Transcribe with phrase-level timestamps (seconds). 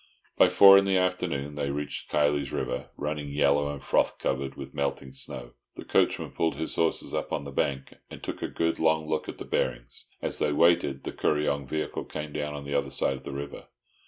[0.35, 4.73] By four in the afternoon they reached Kiley's River, running yellow and froth covered with
[4.73, 5.51] melting snow.
[5.75, 9.29] The coachman pulled his horses up on the bank, and took a good, long look
[9.29, 10.05] at the bearings.
[10.19, 13.67] As they waited, the Kuryong vehicle came down on the other side of the river.